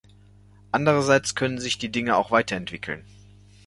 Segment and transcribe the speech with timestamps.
[0.71, 3.05] Andererseits können sich die Dinge auch weiterentwickeln.